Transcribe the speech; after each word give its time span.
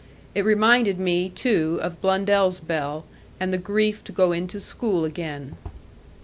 It 0.33 0.41
reminded 0.43 0.97
me, 0.99 1.29
too, 1.29 1.77
of 1.83 2.01
Blundell's 2.01 2.59
bell, 2.59 3.05
and 3.39 3.53
the 3.53 3.59
grief 3.59 4.03
to 4.05 4.11
go 4.11 4.31
into 4.31 4.59
school 4.59 5.05
again. 5.05 5.57